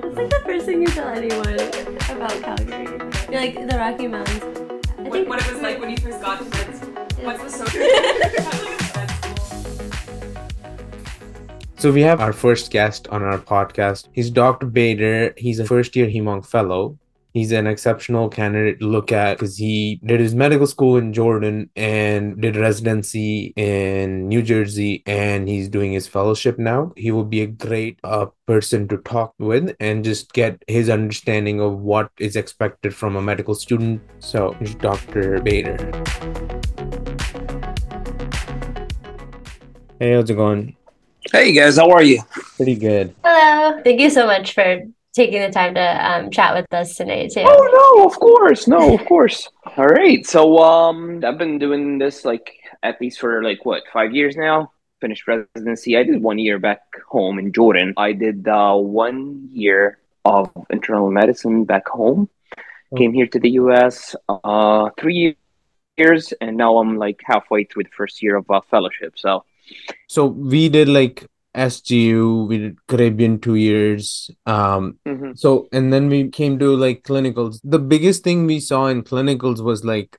That's 0.00 0.16
like 0.16 0.30
the 0.30 0.42
first 0.44 0.66
thing 0.66 0.80
you 0.82 0.88
tell 0.88 1.08
anyone 1.08 1.54
about 2.10 2.42
Calgary. 2.42 2.84
You're 3.30 3.40
like 3.40 3.54
the 3.68 3.76
Rocky 3.76 4.06
Mountains. 4.08 4.42
I 4.42 5.02
What, 5.02 5.12
think 5.12 5.28
what 5.28 5.42
it 5.46 5.52
was 5.52 5.62
like 5.62 5.78
when 5.80 5.90
you 5.90 5.96
first 5.96 6.20
got 6.20 6.38
to 6.38 6.44
med 6.44 6.76
school. 6.76 6.92
What's 7.24 7.42
the 7.42 7.50
social? 7.50 8.74
So 11.80 11.92
we 11.92 12.00
have 12.00 12.20
our 12.20 12.32
first 12.32 12.72
guest 12.72 13.06
on 13.06 13.22
our 13.22 13.38
podcast. 13.38 14.08
He's 14.12 14.30
Dr. 14.30 14.66
Bader. 14.66 15.32
He's 15.36 15.60
a 15.60 15.64
first 15.64 15.94
year 15.94 16.10
Hem-Onc 16.10 16.44
fellow. 16.44 16.98
He's 17.34 17.52
an 17.52 17.66
exceptional 17.66 18.28
candidate 18.28 18.80
to 18.80 18.86
look 18.86 19.12
at 19.12 19.34
because 19.34 19.58
he 19.58 20.00
did 20.04 20.18
his 20.18 20.34
medical 20.34 20.66
school 20.66 20.96
in 20.96 21.12
Jordan 21.12 21.70
and 21.76 22.40
did 22.40 22.56
residency 22.56 23.52
in 23.54 24.28
New 24.28 24.42
Jersey, 24.42 25.02
and 25.06 25.46
he's 25.48 25.68
doing 25.68 25.92
his 25.92 26.08
fellowship 26.08 26.58
now. 26.58 26.92
He 26.96 27.10
will 27.10 27.24
be 27.24 27.42
a 27.42 27.46
great 27.46 27.98
uh, 28.02 28.26
person 28.46 28.88
to 28.88 28.96
talk 28.98 29.34
with 29.38 29.76
and 29.78 30.04
just 30.04 30.32
get 30.32 30.62
his 30.66 30.88
understanding 30.88 31.60
of 31.60 31.80
what 31.80 32.10
is 32.18 32.34
expected 32.34 32.94
from 32.94 33.16
a 33.16 33.22
medical 33.22 33.54
student. 33.54 34.00
So, 34.20 34.56
Dr. 34.80 35.40
Bader. 35.40 35.76
Hey, 40.00 40.12
how's 40.12 40.30
it 40.30 40.34
going? 40.34 40.76
Hey 41.30 41.52
guys, 41.52 41.76
how 41.76 41.90
are 41.90 42.02
you? 42.02 42.22
Pretty 42.56 42.76
good. 42.76 43.14
Hello. 43.22 43.82
Thank 43.82 44.00
you 44.00 44.08
so 44.08 44.26
much 44.26 44.54
for 44.54 44.82
taking 45.14 45.40
the 45.40 45.50
time 45.50 45.74
to 45.74 46.10
um, 46.10 46.30
chat 46.30 46.54
with 46.54 46.72
us 46.72 46.96
tonight 46.96 47.30
too. 47.32 47.44
Oh 47.44 47.96
no, 47.96 48.06
of 48.06 48.18
course, 48.18 48.66
no, 48.66 48.94
of 48.94 49.04
course. 49.06 49.48
All 49.76 49.86
right, 49.86 50.26
so 50.26 50.58
um, 50.58 51.22
I've 51.24 51.38
been 51.38 51.58
doing 51.58 51.98
this 51.98 52.24
like 52.24 52.54
at 52.82 53.00
least 53.00 53.20
for 53.20 53.42
like 53.42 53.64
what 53.64 53.82
five 53.92 54.14
years 54.14 54.36
now. 54.36 54.72
Finished 55.00 55.28
residency. 55.28 55.96
I 55.96 56.02
did 56.02 56.20
one 56.22 56.38
year 56.38 56.58
back 56.58 56.80
home 57.08 57.38
in 57.38 57.52
Jordan. 57.52 57.94
I 57.96 58.12
did 58.12 58.48
uh, 58.48 58.74
one 58.74 59.48
year 59.52 59.98
of 60.24 60.50
internal 60.70 61.10
medicine 61.10 61.64
back 61.64 61.88
home. 61.88 62.28
Came 62.96 63.12
here 63.12 63.26
to 63.28 63.38
the 63.38 63.50
U.S. 63.62 64.16
Uh, 64.28 64.88
three 64.98 65.36
years, 65.98 66.32
and 66.40 66.56
now 66.56 66.78
I'm 66.78 66.96
like 66.96 67.20
halfway 67.22 67.64
through 67.64 67.84
the 67.84 67.90
first 67.96 68.22
year 68.22 68.36
of 68.36 68.50
uh, 68.50 68.60
fellowship. 68.70 69.18
So 69.18 69.44
So 70.08 70.26
we 70.26 70.68
did 70.68 70.88
like 70.88 71.26
SGU, 71.54 72.46
we 72.46 72.58
did 72.58 72.86
Caribbean 72.86 73.40
two 73.40 73.56
years. 73.56 74.30
Um, 74.46 74.98
mhm. 75.06 75.36
so 75.38 75.68
and 75.72 75.92
then 75.92 76.08
we 76.08 76.28
came 76.28 76.58
to 76.58 76.76
like 76.76 77.02
clinicals. 77.02 77.60
The 77.64 77.78
biggest 77.78 78.22
thing 78.22 78.46
we 78.46 78.60
saw 78.60 78.86
in 78.86 79.02
clinicals 79.02 79.60
was 79.62 79.84
like 79.84 80.18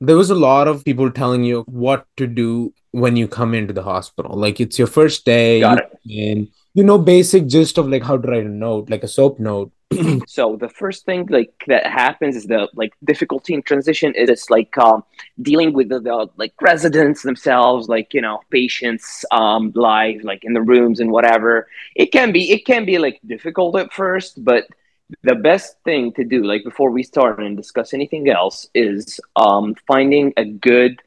there 0.00 0.16
was 0.16 0.30
a 0.30 0.34
lot 0.34 0.66
of 0.66 0.84
people 0.84 1.10
telling 1.10 1.44
you 1.44 1.62
what 1.66 2.06
to 2.16 2.26
do 2.26 2.72
when 2.92 3.16
you 3.16 3.28
come 3.28 3.54
into 3.54 3.72
the 3.74 3.82
hospital. 3.82 4.36
Like 4.36 4.60
it's 4.60 4.78
your 4.78 4.88
first 4.88 5.24
day, 5.24 5.62
and 5.62 6.48
you 6.74 6.84
know 6.84 6.98
basic 6.98 7.46
gist 7.46 7.78
of 7.78 7.88
like 7.88 8.02
how 8.02 8.16
to 8.16 8.28
write 8.28 8.46
a 8.46 8.48
note, 8.48 8.90
like 8.90 9.04
a 9.04 9.08
soap 9.08 9.38
note. 9.38 9.72
So 10.26 10.56
the 10.56 10.68
first 10.68 11.04
thing 11.04 11.26
like 11.28 11.52
that 11.66 11.86
happens 11.86 12.36
is 12.36 12.46
the 12.46 12.68
like 12.74 12.92
difficulty 13.04 13.54
in 13.54 13.62
transition 13.62 14.14
is 14.14 14.30
it's 14.30 14.50
like 14.50 14.76
um, 14.78 15.04
dealing 15.42 15.72
with 15.72 15.88
the, 15.88 16.00
the 16.00 16.28
like 16.36 16.54
residents 16.60 17.22
themselves, 17.22 17.88
like 17.88 18.14
you 18.14 18.20
know 18.20 18.40
patients 18.50 19.24
um, 19.32 19.72
live 19.74 20.22
like 20.22 20.44
in 20.44 20.52
the 20.52 20.62
rooms 20.62 21.00
and 21.00 21.10
whatever. 21.10 21.66
It 21.96 22.12
can 22.12 22.32
be 22.32 22.52
it 22.52 22.64
can 22.64 22.84
be 22.84 22.98
like 22.98 23.20
difficult 23.26 23.76
at 23.76 23.92
first, 23.92 24.44
but 24.44 24.66
the 25.22 25.34
best 25.34 25.76
thing 25.84 26.12
to 26.12 26.24
do 26.24 26.44
like 26.44 26.62
before 26.62 26.90
we 26.90 27.02
start 27.02 27.40
and 27.40 27.56
discuss 27.56 27.92
anything 27.92 28.28
else 28.28 28.68
is 28.74 29.18
um, 29.34 29.74
finding 29.86 30.32
a 30.36 30.44
good 30.44 31.00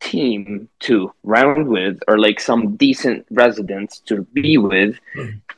team 0.00 0.68
to 0.80 1.12
round 1.22 1.68
with 1.68 2.00
or 2.08 2.18
like 2.18 2.40
some 2.40 2.76
decent 2.76 3.24
residents 3.30 4.00
to 4.00 4.22
be 4.32 4.58
with 4.58 4.96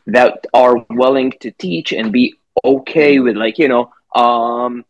that 0.06 0.44
are 0.52 0.84
willing 0.90 1.32
to 1.40 1.50
teach 1.52 1.92
and 1.92 2.12
be 2.12 2.34
okay 2.64 3.18
with 3.18 3.36
like 3.36 3.58
you 3.58 3.68
know 3.68 3.92
um 4.14 4.84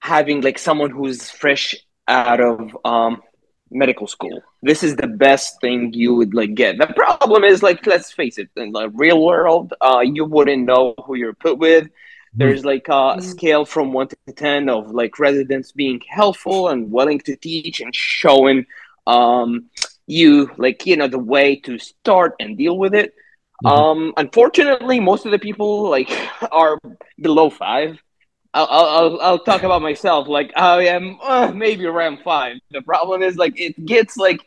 having 0.00 0.40
like 0.42 0.58
someone 0.58 0.90
who's 0.90 1.30
fresh 1.30 1.74
out 2.08 2.40
of 2.40 2.76
um 2.84 3.22
medical 3.70 4.06
school. 4.06 4.42
This 4.62 4.82
is 4.82 4.94
the 4.96 5.06
best 5.06 5.60
thing 5.60 5.92
you 5.92 6.14
would 6.14 6.34
like 6.34 6.54
get. 6.54 6.78
The 6.78 6.86
problem 6.86 7.44
is 7.44 7.62
like 7.62 7.86
let's 7.86 8.12
face 8.12 8.38
it 8.38 8.50
in 8.56 8.72
the 8.72 8.88
real 8.90 9.22
world 9.22 9.72
uh 9.80 10.00
you 10.00 10.24
wouldn't 10.24 10.64
know 10.64 10.94
who 11.04 11.14
you're 11.14 11.34
put 11.34 11.58
with. 11.58 11.88
There's 12.36 12.64
like 12.64 12.88
a 12.88 13.16
scale 13.22 13.64
from 13.64 13.92
1 13.92 14.08
to 14.08 14.16
10 14.34 14.68
of 14.68 14.90
like 14.90 15.18
residents 15.18 15.72
being 15.72 16.00
helpful 16.08 16.68
and 16.68 16.90
willing 16.90 17.20
to 17.20 17.36
teach 17.36 17.80
and 17.80 17.94
showing 17.94 18.66
um 19.06 19.66
you 20.06 20.50
like 20.56 20.86
you 20.86 20.96
know 20.96 21.08
the 21.08 21.18
way 21.18 21.56
to 21.60 21.78
start 21.78 22.34
and 22.40 22.58
deal 22.58 22.76
with 22.76 22.94
it 22.94 23.14
Mhm. 23.62 23.70
um 23.70 24.14
unfortunately 24.16 25.00
most 25.00 25.24
of 25.26 25.32
the 25.32 25.38
people 25.38 25.88
like 25.88 26.10
are 26.52 26.78
below 27.20 27.50
five. 27.50 27.98
I'll, 28.52 28.66
I'll, 28.70 28.86
I'll- 28.86 29.20
I'll 29.20 29.38
talk 29.38 29.62
about 29.64 29.82
myself 29.82 30.28
like 30.28 30.52
i 30.56 30.86
am 30.86 31.18
uh, 31.22 31.50
maybe 31.54 31.86
around 31.86 32.18
five. 32.24 32.56
The 32.70 32.82
problem 32.82 33.22
is 33.22 33.36
like 33.36 33.58
it 33.60 33.84
gets 33.84 34.16
like 34.16 34.40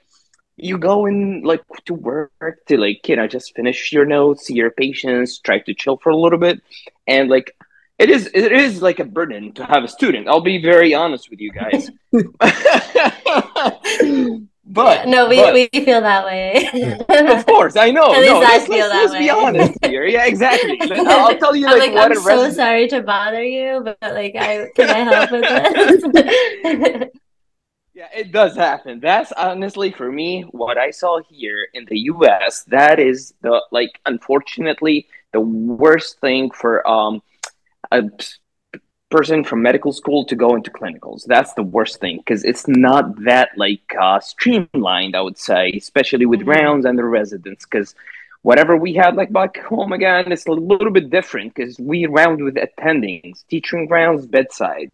you 0.58 0.78
go 0.78 1.06
in 1.06 1.42
like 1.44 1.62
to 1.86 1.94
work 1.94 2.32
to 2.68 2.78
like 2.78 3.08
you 3.08 3.16
know 3.16 3.28
just 3.28 3.56
finish 3.56 3.92
your 3.92 4.06
notes 4.06 4.46
see 4.46 4.56
your 4.56 4.72
patients 4.72 5.40
try 5.40 5.60
to 5.60 5.74
chill 5.74 5.98
for 5.98 6.10
a 6.10 6.18
little 6.18 6.40
bit? 6.40 6.62
And 7.08 7.30
like 7.30 7.52
it 8.00 8.10
is 8.10 8.30
it 8.34 8.52
is 8.52 8.82
like 8.82 9.00
a 9.00 9.06
burden 9.06 9.54
to 9.54 9.66
have 9.66 9.84
a 9.84 9.88
student. 9.88 10.28
I'll 10.28 10.42
be 10.42 10.62
very 10.62 10.94
honest 10.94 11.30
with 11.30 11.40
you 11.42 11.52
guys 11.52 11.90
but 14.68 15.08
no, 15.08 15.30
we, 15.30 15.38
but- 15.38 15.54
we 15.54 15.68
feel 15.74 16.02
that 16.02 16.26
way. 16.26 16.70
of 17.10 17.46
course, 17.46 17.76
I 17.76 17.92
know. 17.92 18.14
At 18.14 18.20
least 18.20 18.32
no, 18.34 18.38
I 18.38 18.42
let's, 18.42 18.68
feel 18.68 18.88
let's, 18.88 19.12
that 19.12 19.12
let's 19.12 19.26
be 19.26 19.30
honest 19.30 19.86
here. 19.86 20.06
Yeah, 20.06 20.26
exactly. 20.26 20.80
I'll 20.92 21.28
I'll 21.28 21.38
tell 21.38 21.56
you 21.56 21.68
I'm 21.68 21.80
like, 21.80 21.94
like, 21.94 21.96
what 21.96 22.12
I'm 22.12 22.22
so 22.22 22.52
sorry 22.52 22.88
to 22.90 23.02
bother 23.02 23.44
you, 23.44 23.82
but 23.84 23.98
like, 24.02 24.36
I 24.36 24.70
can 24.76 24.90
I 24.90 25.00
help 25.00 25.32
with 25.32 26.14
this? 26.14 27.10
Yeah, 27.94 28.10
it 28.16 28.32
does 28.32 28.56
happen. 28.56 29.00
That's 29.00 29.32
honestly 29.32 29.92
for 29.92 30.12
me 30.12 30.44
what 30.52 30.78
I 30.78 30.92
saw 30.92 31.20
here 31.28 31.68
in 31.74 31.86
the 31.86 31.98
U.S. 32.12 32.64
That 32.66 33.00
is 33.00 33.34
the 33.42 33.60
like, 33.72 34.00
unfortunately, 34.06 35.08
the 35.34 35.40
worst 35.40 36.20
thing 36.20 36.52
for 36.52 36.88
um 36.88 37.24
person 39.10 39.44
from 39.44 39.62
medical 39.62 39.92
school 39.94 40.26
to 40.26 40.36
go 40.36 40.56
into 40.56 40.70
clinicals. 40.72 41.26
That's 41.26 41.54
the 41.54 41.64
worst 41.64 42.00
thing 42.00 42.18
because 42.18 42.44
it's 42.44 42.68
not 42.68 43.24
that 43.24 43.50
like 43.58 43.96
uh, 44.00 44.20
streamlined. 44.20 45.16
I 45.16 45.22
would 45.22 45.38
say, 45.38 45.72
especially 45.78 46.26
with 46.26 46.42
Mhm. 46.42 46.56
rounds 46.56 46.86
and 46.86 46.98
the 46.98 47.06
residents, 47.06 47.66
because 47.66 47.96
whatever 48.42 48.76
we 48.76 48.94
had 48.94 49.16
like 49.16 49.32
back 49.32 49.58
home 49.60 49.92
again, 49.94 50.32
it's 50.32 50.46
a 50.48 50.52
little 50.52 50.92
bit 50.92 51.10
different 51.10 51.54
because 51.54 51.80
we 51.80 52.06
round 52.06 52.44
with 52.44 52.56
attendings, 52.56 53.46
teaching 53.48 53.88
rounds 53.88 54.26
bedside. 54.26 54.92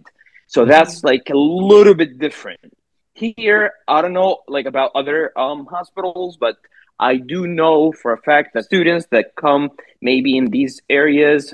So 0.48 0.66
that's 0.66 1.04
like 1.04 1.30
a 1.30 1.38
little 1.38 1.96
bit 1.96 2.20
different. 2.20 2.74
Here, 3.16 3.74
I 3.88 4.02
don't 4.02 4.14
know 4.14 4.40
like 4.48 4.66
about 4.66 4.92
other 4.96 5.32
um, 5.38 5.66
hospitals, 5.66 6.38
but 6.38 6.58
I 7.00 7.18
do 7.18 7.48
know 7.48 7.92
for 7.92 8.14
a 8.14 8.18
fact 8.18 8.54
that 8.54 8.66
students 8.66 9.08
that 9.08 9.36
come 9.36 9.72
maybe 10.02 10.38
in 10.38 10.48
these 10.48 10.82
areas, 10.90 11.54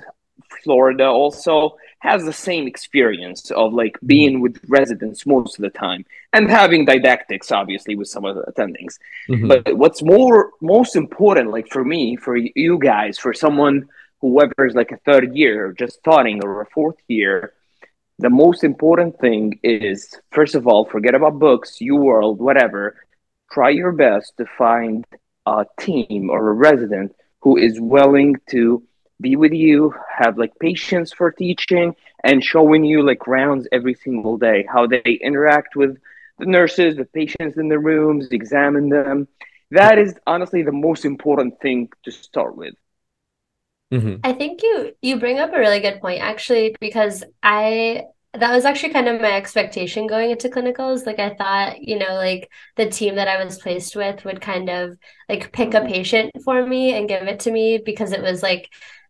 Florida 0.64 1.06
also 1.08 1.78
has 2.00 2.24
the 2.24 2.34
same 2.34 2.66
experience 2.68 3.52
of 3.52 3.74
like 3.74 3.98
being 4.06 4.40
with 4.40 4.60
residents 4.68 5.26
most 5.26 5.60
of 5.60 5.64
the 5.64 5.70
time 5.70 6.06
and 6.34 6.50
having 6.50 6.86
didactics 6.86 7.52
obviously 7.52 7.96
with 7.96 8.08
some 8.08 8.26
of 8.26 8.36
the 8.36 8.44
attendings. 8.44 8.98
Mhm. 9.28 9.48
But 9.50 9.78
what's 9.78 10.02
more 10.02 10.52
most 10.62 10.96
important, 10.96 11.52
like 11.52 11.68
for 11.68 11.84
me, 11.84 12.16
for 12.16 12.36
you 12.38 12.80
guys, 12.80 13.18
for 13.18 13.34
someone 13.34 13.90
whoever 14.22 14.66
is 14.66 14.76
like 14.76 14.92
a 14.92 14.98
third 14.98 15.36
year 15.36 15.68
or 15.68 15.74
just 15.74 16.00
starting 16.00 16.44
or 16.44 16.62
a 16.62 16.66
fourth 16.68 16.98
year, 17.08 17.54
the 18.18 18.30
most 18.30 18.64
important 18.64 19.20
thing 19.20 19.60
is 19.64 20.20
first 20.32 20.56
of 20.56 20.68
all, 20.68 20.86
forget 20.86 21.16
about 21.16 21.40
books, 21.40 21.78
UWorld 21.82 22.38
whatever. 22.38 22.96
Try 23.52 23.70
your 23.70 23.92
best 23.92 24.38
to 24.38 24.46
find 24.58 25.06
a 25.46 25.66
team 25.80 26.30
or 26.30 26.50
a 26.50 26.54
resident 26.54 27.14
who 27.42 27.58
is 27.58 27.80
willing 27.80 28.36
to 28.52 28.84
be 29.22 29.36
with 29.36 29.54
you, 29.54 29.94
have 30.18 30.38
like 30.38 30.58
patience 30.60 31.12
for 31.14 31.32
teaching 31.32 31.96
and 32.24 32.44
showing 32.44 32.84
you 32.86 33.04
like 33.04 33.28
rounds 33.28 33.68
every 33.72 33.94
single 33.94 34.38
day, 34.38 34.66
how 34.72 34.88
they 34.88 35.02
interact 35.22 35.76
with 35.76 35.98
the 36.38 36.46
nurses, 36.46 36.96
the 36.96 37.06
patients 37.06 37.58
in 37.58 37.68
the 37.70 37.80
rooms, 37.80 38.28
examine 38.32 38.90
them. 38.90 39.28
That 39.72 39.98
is 40.00 40.16
honestly 40.26 40.64
the 40.64 40.72
most 40.72 41.06
important 41.06 41.60
thing 41.62 41.90
to 42.04 42.12
start 42.12 42.56
with. 42.56 42.76
Mhm. 43.92 44.24
I 44.24 44.34
think 44.34 44.62
you 44.64 44.94
you 45.02 45.20
bring 45.20 45.40
up 45.40 45.54
a 45.54 45.60
really 45.60 45.80
good 45.80 46.02
point 46.02 46.22
actually 46.22 46.76
because 46.80 47.24
I 47.42 48.04
that 48.36 48.52
was 48.54 48.64
actually 48.66 48.94
kind 48.94 49.08
of 49.08 49.20
my 49.22 49.32
expectation 49.32 50.06
going 50.06 50.30
into 50.30 50.50
clinicals. 50.50 51.06
Like 51.08 51.18
I 51.18 51.34
thought, 51.34 51.82
you 51.82 51.98
know, 51.98 52.14
like 52.14 52.48
the 52.76 52.88
team 52.88 53.16
that 53.16 53.28
I 53.28 53.44
was 53.44 53.58
placed 53.58 53.96
with 53.96 54.24
would 54.24 54.40
kind 54.40 54.70
of 54.70 54.98
like 55.28 55.52
pick 55.52 55.74
a 55.74 55.82
Mhm. 55.82 55.88
patient 55.88 56.32
for 56.44 56.64
me 56.66 56.94
and 56.96 57.10
give 57.10 57.24
it 57.28 57.40
to 57.42 57.52
me 57.52 57.80
because 57.84 58.12
it 58.12 58.22
was 58.22 58.44
like 58.44 58.70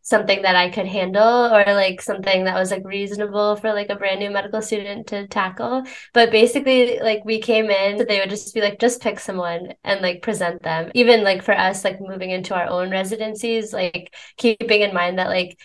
something 0.09 0.41
that 0.41 0.55
I 0.55 0.69
could 0.69 0.87
handle 0.87 1.53
or 1.53 1.63
like 1.73 2.01
something 2.01 2.45
that 2.45 2.55
was 2.55 2.71
like 2.71 2.83
reasonable 2.85 3.55
for 3.55 3.73
like 3.73 3.89
a 3.89 3.95
brand 3.95 4.19
new 4.19 4.29
medical 4.31 4.61
student 4.61 5.07
to 5.07 5.27
tackle. 5.27 5.83
But 6.13 6.31
basically, 6.31 6.99
like 6.99 7.23
we 7.25 7.39
came 7.41 7.69
in, 7.69 8.05
they 8.07 8.19
would 8.19 8.29
just 8.29 8.53
be 8.53 8.61
like, 8.61 8.79
just 8.79 9.01
pick 9.01 9.19
someone 9.19 9.73
and 9.83 10.01
like 10.01 10.21
present 10.21 10.63
them. 10.63 10.91
Even 10.95 11.23
like 11.23 11.43
for 11.43 11.53
us, 11.53 11.83
like 11.83 12.01
moving 12.01 12.31
into 12.31 12.55
our 12.55 12.67
own 12.69 12.91
residencies, 12.91 13.73
like 13.73 14.13
keeping 14.37 14.81
in 14.81 14.93
mind 14.93 15.19
that 15.19 15.27
like 15.29 15.57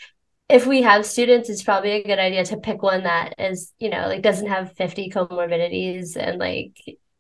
if 0.49 0.67
we 0.67 0.82
have 0.82 1.06
students, 1.06 1.49
it's 1.49 1.62
probably 1.62 1.93
a 1.93 2.05
good 2.05 2.19
idea 2.19 2.44
to 2.44 2.58
pick 2.58 2.82
one 2.82 3.05
that 3.05 3.35
is, 3.38 3.73
you 3.79 3.88
know, 3.88 4.06
like 4.08 4.23
doesn't 4.23 4.49
have 4.49 4.73
50 4.76 5.11
comorbidities 5.11 6.17
and 6.17 6.38
like, 6.38 6.76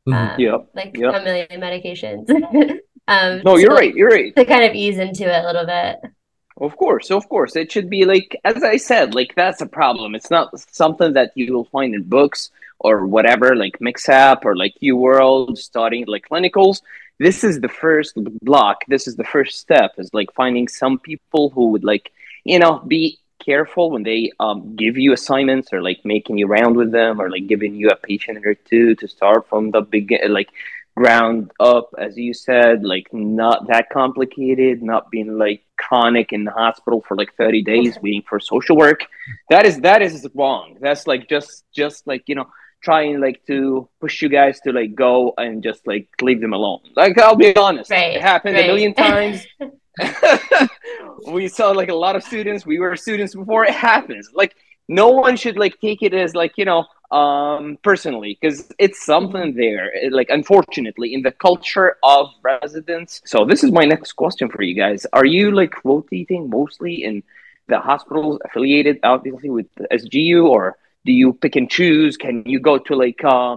Mhm. 0.06 0.34
um, 0.34 0.40
Yeah, 0.40 0.58
like 0.74 0.96
yeah. 0.98 1.10
a 1.16 1.22
million 1.24 1.48
medications. 1.60 2.28
um, 3.08 3.42
No, 3.44 3.56
you're 3.56 3.70
so 3.70 3.74
right. 3.74 3.94
You're 3.94 4.08
right. 4.08 4.34
To 4.36 4.44
kind 4.44 4.64
of 4.64 4.74
ease 4.74 4.98
into 4.98 5.24
it 5.24 5.44
a 5.44 5.46
little 5.46 5.66
bit. 5.66 6.13
Of 6.60 6.76
course, 6.76 7.10
of 7.10 7.28
course. 7.28 7.56
It 7.56 7.72
should 7.72 7.90
be 7.90 8.04
like, 8.04 8.40
as 8.44 8.62
I 8.62 8.76
said, 8.76 9.14
like 9.14 9.34
that's 9.34 9.60
a 9.60 9.66
problem. 9.66 10.14
It's 10.14 10.30
not 10.30 10.58
something 10.72 11.12
that 11.14 11.32
you 11.34 11.52
will 11.52 11.64
find 11.64 11.94
in 11.94 12.04
books 12.04 12.50
or 12.78 13.06
whatever, 13.06 13.56
like 13.56 13.78
MKSAP 13.80 14.44
or 14.44 14.56
like 14.56 14.74
UWorld 14.82 15.58
studying 15.58 16.06
like 16.06 16.28
clinicals. 16.28 16.82
This 17.18 17.42
is 17.42 17.60
the 17.60 17.68
first 17.68 18.14
block. 18.42 18.84
This 18.86 19.08
is 19.08 19.16
the 19.16 19.24
first 19.24 19.58
step 19.58 19.92
is 19.98 20.14
like 20.14 20.32
finding 20.34 20.68
some 20.68 20.98
people 20.98 21.50
who 21.50 21.70
would 21.70 21.84
like, 21.84 22.12
you 22.44 22.58
know, 22.58 22.78
be 22.78 23.18
careful 23.44 23.90
when 23.90 24.04
they 24.04 24.30
um, 24.38 24.76
give 24.76 24.96
you 24.96 25.12
assignments 25.12 25.72
or 25.72 25.82
like 25.82 26.00
making 26.04 26.38
you 26.38 26.46
round 26.46 26.76
with 26.76 26.92
them 26.92 27.20
or 27.20 27.30
like 27.30 27.46
giving 27.48 27.74
you 27.74 27.88
a 27.88 27.96
patient 27.96 28.44
or 28.46 28.54
two 28.54 28.94
to 28.96 29.08
start 29.08 29.48
from 29.48 29.72
the 29.72 29.80
begin, 29.80 30.32
like 30.32 30.50
ground 30.96 31.50
up, 31.58 31.90
as 31.98 32.16
you 32.16 32.32
said, 32.32 32.84
like 32.84 33.12
not 33.12 33.66
that 33.68 33.90
complicated, 33.90 34.82
not 34.82 35.10
being 35.10 35.36
like 35.38 35.62
chronic 35.88 36.32
in 36.32 36.44
the 36.44 36.50
hospital 36.50 37.02
for 37.06 37.16
like 37.16 37.34
30 37.36 37.62
days 37.62 37.98
waiting 38.02 38.22
for 38.28 38.40
social 38.40 38.76
work. 38.76 39.06
That 39.50 39.66
is 39.66 39.80
that 39.80 40.02
is 40.02 40.26
wrong. 40.34 40.76
That's 40.80 41.06
like 41.06 41.28
just 41.28 41.64
just 41.74 42.06
like, 42.06 42.24
you 42.26 42.34
know, 42.34 42.48
trying 42.82 43.20
like 43.20 43.44
to 43.46 43.88
push 44.00 44.22
you 44.22 44.28
guys 44.28 44.60
to 44.60 44.72
like 44.72 44.94
go 44.94 45.34
and 45.36 45.62
just 45.62 45.86
like 45.86 46.08
leave 46.20 46.40
them 46.40 46.52
alone. 46.52 46.80
Like 46.96 47.18
I'll 47.18 47.36
be 47.36 47.54
honest. 47.56 47.90
Right, 47.90 48.16
It 48.16 48.22
happened 48.22 48.54
right. 48.56 48.64
a 48.64 48.68
million 48.68 48.94
times. 48.94 49.46
we 51.28 51.46
saw 51.48 51.70
like 51.70 51.88
a 51.88 51.94
lot 51.94 52.16
of 52.16 52.22
students. 52.22 52.66
We 52.66 52.78
were 52.78 52.96
students 52.96 53.34
before 53.34 53.64
it 53.64 53.74
happens. 53.74 54.30
Like 54.34 54.54
no 54.88 55.08
one 55.10 55.36
should 55.36 55.56
like 55.56 55.80
take 55.80 56.02
it 56.02 56.12
as 56.14 56.34
like 56.34 56.52
you 56.56 56.64
know 56.64 56.84
um 57.14 57.78
personally 57.82 58.36
because 58.40 58.58
it's 58.78 59.04
something 59.04 59.54
there 59.54 59.92
like 60.10 60.28
unfortunately 60.30 61.14
in 61.14 61.22
the 61.22 61.32
culture 61.32 61.96
of 62.02 62.24
residents. 62.42 63.22
So 63.24 63.44
this 63.44 63.62
is 63.64 63.70
my 63.70 63.84
next 63.84 64.12
question 64.12 64.48
for 64.48 64.62
you 64.62 64.74
guys. 64.74 65.06
Are 65.12 65.26
you 65.26 65.50
like 65.52 65.74
rotating 65.84 66.50
mostly 66.50 67.04
in 67.04 67.22
the 67.68 67.78
hospitals 67.78 68.38
affiliated 68.44 68.98
obviously 69.02 69.50
with 69.50 69.68
sgu 70.00 70.44
or 70.54 70.76
do 71.06 71.12
you 71.12 71.32
pick 71.32 71.54
and 71.56 71.70
choose? 71.70 72.16
Can 72.16 72.42
you 72.46 72.58
go 72.60 72.78
to 72.78 72.94
like 72.96 73.22
uh 73.24 73.56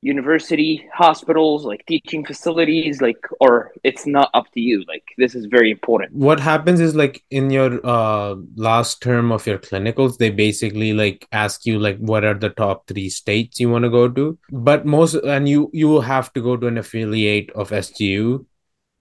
university 0.00 0.88
hospitals 0.94 1.64
like 1.64 1.84
teaching 1.86 2.24
facilities 2.24 3.00
like 3.00 3.18
or 3.40 3.72
it's 3.82 4.06
not 4.06 4.30
up 4.32 4.50
to 4.52 4.60
you. 4.60 4.84
Like 4.86 5.02
this 5.18 5.34
is 5.34 5.46
very 5.46 5.70
important. 5.72 6.12
What 6.12 6.38
happens 6.38 6.78
is 6.80 6.94
like 6.94 7.24
in 7.30 7.50
your 7.50 7.84
uh 7.84 8.36
last 8.56 9.02
term 9.02 9.32
of 9.32 9.46
your 9.46 9.58
clinicals 9.58 10.18
they 10.18 10.30
basically 10.30 10.92
like 10.92 11.26
ask 11.32 11.66
you 11.66 11.78
like 11.80 11.98
what 11.98 12.24
are 12.24 12.34
the 12.34 12.50
top 12.50 12.86
three 12.86 13.08
states 13.08 13.58
you 13.58 13.70
want 13.70 13.84
to 13.84 13.90
go 13.90 14.08
to. 14.08 14.38
But 14.52 14.86
most 14.86 15.14
and 15.14 15.48
you 15.48 15.68
you 15.72 15.88
will 15.88 16.02
have 16.02 16.32
to 16.34 16.40
go 16.40 16.56
to 16.56 16.66
an 16.68 16.78
affiliate 16.78 17.50
of 17.50 17.70
sgu 17.70 18.44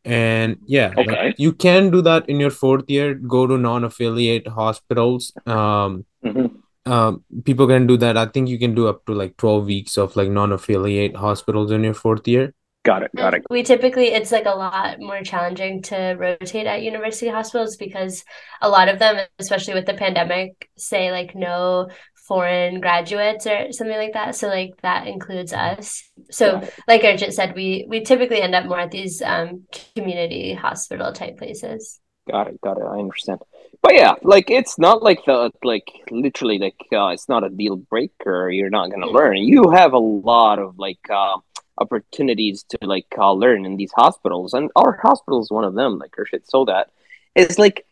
and 0.05 0.57
yeah 0.65 0.93
like, 0.97 1.07
Okay. 1.09 1.35
you 1.37 1.53
can 1.53 1.91
do 1.91 2.01
that 2.01 2.27
in 2.29 2.39
your 2.39 2.49
fourth 2.49 2.89
year. 2.89 3.13
Go 3.13 3.45
to 3.45 3.57
non-affiliate 3.57 4.47
hospitals. 4.47 5.33
Um 5.45 6.05
Mhm. 6.23 6.63
Um 6.87 7.23
people 7.45 7.67
can 7.67 7.87
do 7.87 7.97
that 7.97 8.17
i 8.17 8.25
think 8.25 8.49
you 8.49 8.59
can 8.59 8.73
do 8.75 8.87
up 8.87 9.05
to 9.05 9.13
like 9.13 9.35
12 9.37 9.65
weeks 9.65 9.97
of 9.97 10.15
like 10.15 10.29
non-affiliate 10.29 11.15
hospitals 11.15 11.71
in 11.71 11.83
your 11.83 11.93
fourth 11.93 12.27
year 12.27 12.53
got 12.87 13.03
it 13.03 13.11
got 13.15 13.33
it 13.33 13.43
We 13.49 13.63
typically, 13.63 14.07
it's 14.07 14.31
like 14.31 14.45
a 14.45 14.55
lot 14.55 14.99
more 14.99 15.21
challenging 15.21 15.81
to 15.83 16.15
rotate 16.17 16.67
at 16.67 16.83
university 16.83 17.27
hospitals 17.29 17.75
because 17.75 18.23
a 18.61 18.69
lot 18.69 18.87
of 18.87 18.99
them, 18.99 19.17
especially 19.39 19.73
with 19.73 19.85
the 19.85 19.93
pandemic, 19.93 20.69
say 20.77 21.11
like 21.11 21.35
no 21.35 21.89
foreign 22.27 22.79
graduates 22.79 23.45
or 23.45 23.71
something 23.71 23.97
like 23.97 24.13
that. 24.13 24.35
So 24.35 24.47
like 24.47 24.81
that 24.83 25.07
includes 25.07 25.53
us. 25.53 26.09
So 26.31 26.61
like 26.87 27.01
Urchit 27.01 27.33
said, 27.33 27.55
we 27.55 27.85
we 27.89 28.01
typically 28.01 28.41
end 28.41 28.55
up 28.55 28.65
more 28.65 28.79
at 28.79 28.91
these 28.91 29.21
um 29.21 29.65
community 29.95 30.53
hospital 30.53 31.11
type 31.11 31.37
places. 31.37 31.99
Got 32.29 32.47
it, 32.47 32.61
got 32.61 32.77
it. 32.77 32.83
I 32.83 32.99
understand. 32.99 33.39
But 33.81 33.95
yeah, 33.95 34.15
like 34.21 34.49
it's 34.49 34.77
not 34.77 35.03
like 35.03 35.23
the 35.25 35.51
like 35.63 35.87
literally 36.11 36.59
like 36.59 36.79
uh, 36.91 37.07
it's 37.07 37.29
not 37.29 37.43
a 37.43 37.49
deal 37.49 37.75
breaker. 37.75 38.49
You're 38.49 38.69
not 38.69 38.89
gonna 38.91 39.07
learn. 39.07 39.37
You 39.37 39.71
have 39.71 39.93
a 39.93 39.99
lot 39.99 40.59
of 40.59 40.77
like 40.77 40.99
uh, 41.09 41.37
opportunities 41.77 42.63
to 42.69 42.77
like 42.81 43.07
uh, 43.17 43.31
learn 43.31 43.65
in 43.65 43.77
these 43.77 43.91
hospitals, 43.95 44.53
and 44.53 44.71
our 44.75 44.99
hospital 45.01 45.41
is 45.41 45.51
one 45.51 45.63
of 45.63 45.75
them. 45.75 45.97
Like 45.99 46.11
Urchit, 46.11 46.43
so 46.45 46.65
that 46.65 46.89
it's 47.35 47.57
like 47.57 47.85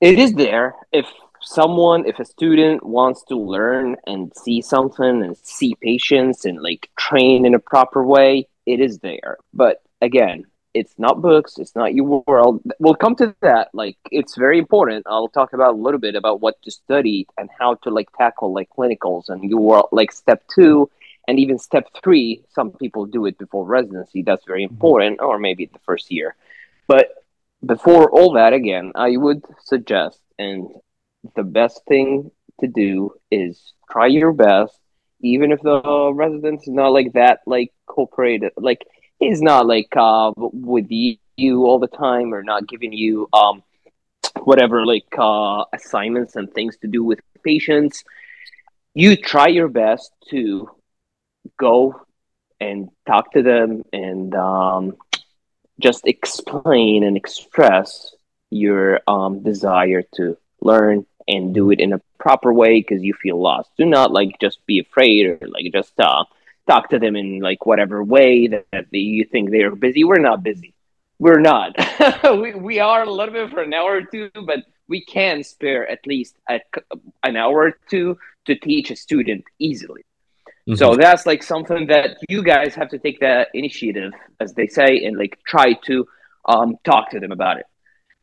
it 0.00 0.18
is 0.18 0.34
there 0.34 0.74
if 0.92 1.06
someone 1.42 2.06
if 2.06 2.18
a 2.18 2.24
student 2.24 2.84
wants 2.84 3.24
to 3.24 3.36
learn 3.36 3.96
and 4.06 4.32
see 4.36 4.62
something 4.62 5.22
and 5.22 5.36
see 5.38 5.74
patients 5.80 6.44
and 6.44 6.62
like 6.62 6.88
train 6.96 7.44
in 7.44 7.54
a 7.54 7.58
proper 7.58 8.04
way 8.04 8.46
it 8.66 8.80
is 8.80 8.98
there 9.00 9.38
but 9.52 9.82
again 10.00 10.44
it's 10.74 10.94
not 10.98 11.20
books 11.20 11.58
it's 11.58 11.76
not 11.76 11.92
UWorld. 11.92 12.60
We'll 12.78 12.94
come 12.94 13.14
to 13.16 13.34
that 13.42 13.68
like 13.72 13.96
it's 14.10 14.36
very 14.36 14.58
important. 14.58 15.06
I'll 15.06 15.28
talk 15.28 15.52
about 15.52 15.74
a 15.74 15.76
little 15.76 16.00
bit 16.00 16.14
about 16.14 16.40
what 16.40 16.60
to 16.62 16.70
study 16.70 17.26
and 17.38 17.50
how 17.58 17.74
to 17.82 17.90
like 17.90 18.08
tackle 18.16 18.54
like 18.54 18.68
clinicals 18.70 19.28
and 19.28 19.50
UWorld 19.50 19.88
like 19.92 20.12
step 20.12 20.42
two 20.54 20.90
and 21.28 21.38
even 21.38 21.58
step 21.58 21.88
three 22.02 22.42
some 22.48 22.72
people 22.72 23.06
do 23.06 23.26
it 23.26 23.38
before 23.38 23.64
residency 23.66 24.22
that's 24.22 24.44
very 24.46 24.64
mm-hmm. 24.64 24.74
important 24.74 25.20
or 25.20 25.38
maybe 25.38 25.66
the 25.66 25.78
first 25.86 26.10
year. 26.10 26.36
But 26.88 27.22
before 27.64 28.10
all 28.10 28.32
that 28.32 28.52
again 28.52 28.92
i 28.94 29.16
would 29.16 29.42
suggest 29.64 30.18
and 30.38 30.68
the 31.36 31.42
best 31.42 31.80
thing 31.86 32.30
to 32.60 32.66
do 32.66 33.12
is 33.30 33.72
try 33.90 34.06
your 34.06 34.32
best 34.32 34.76
even 35.20 35.52
if 35.52 35.60
the 35.60 36.12
resident 36.12 36.60
is 36.62 36.68
not 36.68 36.88
like 36.88 37.12
that 37.12 37.40
like 37.46 37.72
cooperative 37.86 38.52
like 38.56 38.84
he's 39.22 39.42
not 39.42 39.66
like 39.66 39.94
uh 39.96 40.32
with 40.36 40.86
you, 40.90 41.64
all 41.66 41.78
the 41.78 41.88
time 41.88 42.32
or 42.34 42.42
not 42.42 42.68
giving 42.68 42.92
you 42.92 43.28
um 43.32 43.62
whatever 44.44 44.84
like 44.86 45.06
uh 45.18 45.64
assignments 45.72 46.36
and 46.36 46.52
things 46.52 46.76
to 46.78 46.88
do 46.88 47.02
with 47.04 47.20
patients 47.44 48.04
you 48.94 49.16
try 49.16 49.48
your 49.48 49.68
best 49.68 50.12
to 50.30 50.68
go 51.58 52.00
and 52.60 52.88
talk 53.06 53.32
to 53.32 53.42
them 53.42 53.82
and 53.92 54.34
um 54.34 54.96
just 55.80 56.06
explain 56.06 57.02
and 57.04 57.16
express 57.16 58.14
your 58.50 59.00
um 59.08 59.42
desire 59.42 60.02
to 60.14 60.36
learn 60.60 61.04
and 61.28 61.54
do 61.54 61.70
it 61.70 61.80
in 61.80 61.92
a 61.92 62.00
proper 62.18 62.52
way 62.52 62.80
because 62.80 63.02
you 63.02 63.14
feel 63.14 63.40
lost. 63.40 63.70
Do 63.76 63.84
not 63.86 64.12
like 64.12 64.38
just 64.40 64.64
be 64.66 64.78
afraid 64.80 65.26
or 65.26 65.38
like 65.48 65.72
just 65.72 65.98
uh, 65.98 66.24
talk 66.68 66.90
to 66.90 66.98
them 66.98 67.16
in 67.16 67.40
like 67.40 67.66
whatever 67.66 68.02
way 68.02 68.46
that, 68.48 68.66
that 68.72 68.86
they, 68.92 68.98
you 68.98 69.24
think 69.24 69.50
they 69.50 69.62
are 69.62 69.74
busy. 69.74 70.04
We're 70.04 70.20
not 70.20 70.42
busy. 70.42 70.74
We're 71.18 71.40
not. 71.40 71.76
we, 72.24 72.54
we 72.54 72.78
are 72.80 73.02
a 73.02 73.10
little 73.10 73.32
bit 73.32 73.50
for 73.50 73.62
an 73.62 73.74
hour 73.74 73.96
or 73.96 74.02
two, 74.02 74.30
but 74.46 74.60
we 74.88 75.04
can 75.04 75.42
spare 75.42 75.88
at 75.88 76.06
least 76.06 76.36
a, 76.48 76.60
an 77.22 77.36
hour 77.36 77.54
or 77.54 77.72
two 77.88 78.18
to 78.46 78.56
teach 78.56 78.90
a 78.90 78.96
student 78.96 79.44
easily. 79.58 80.04
So 80.76 80.94
that's 80.94 81.26
like 81.26 81.42
something 81.42 81.86
that 81.88 82.18
you 82.28 82.44
guys 82.44 82.76
have 82.76 82.88
to 82.90 82.98
take 82.98 83.18
that 83.18 83.48
initiative, 83.52 84.12
as 84.38 84.54
they 84.54 84.68
say, 84.68 85.04
and 85.04 85.16
like 85.18 85.40
try 85.44 85.72
to 85.86 86.06
um, 86.44 86.76
talk 86.84 87.10
to 87.10 87.18
them 87.18 87.32
about 87.32 87.58
it. 87.58 87.66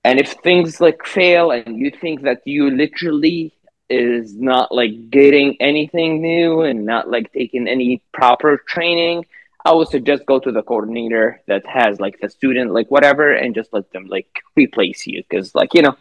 And 0.06 0.20
if 0.20 0.32
things 0.44 0.80
like 0.80 1.06
fail 1.06 1.52
and 1.52 1.78
you 1.78 1.92
think 1.92 2.22
that 2.22 2.42
you 2.46 2.72
literally 2.72 3.54
is 3.90 4.36
not 4.36 4.74
like 4.74 5.10
getting 5.10 5.58
anything 5.60 6.22
new 6.22 6.62
and 6.62 6.86
not 6.86 7.10
like 7.10 7.32
taking 7.34 7.68
any 7.68 8.02
proper 8.12 8.58
training, 8.58 9.26
I 9.66 9.74
would 9.74 9.90
suggest 9.90 10.26
go 10.26 10.40
to 10.40 10.52
the 10.52 10.62
coordinator 10.62 11.42
that 11.48 11.66
has 11.66 12.00
like 12.00 12.20
the 12.20 12.30
student, 12.30 12.72
like 12.72 12.90
whatever, 12.90 13.34
and 13.34 13.56
just 13.56 13.74
let 13.74 13.92
them 13.92 14.08
like 14.08 14.28
replace 14.56 15.06
you. 15.08 15.24
Cause 15.32 15.54
like, 15.56 15.74
you 15.74 15.82
know, 15.82 15.96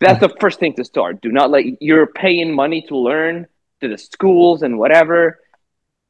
that's 0.00 0.20
the 0.20 0.34
first 0.40 0.60
thing 0.60 0.74
to 0.74 0.84
start. 0.84 1.20
Do 1.20 1.30
not 1.30 1.50
like 1.50 1.78
you're 1.80 2.06
paying 2.06 2.54
money 2.54 2.82
to 2.88 2.96
learn 2.96 3.46
to 3.80 3.88
the 3.88 3.98
schools 3.98 4.62
and 4.62 4.78
whatever. 4.78 5.40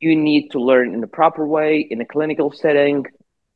You 0.01 0.17
need 0.17 0.51
to 0.53 0.61
learn 0.61 0.95
in 0.95 1.01
the 1.01 1.07
proper 1.07 1.47
way 1.47 1.81
in 1.81 2.01
a 2.01 2.05
clinical 2.05 2.53
setting 2.53 3.07